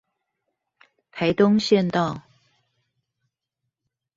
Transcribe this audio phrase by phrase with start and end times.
[1.11, 2.23] 台東縣道